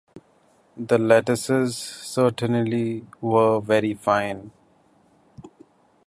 [0.77, 4.49] The lettuces certainly were very fine.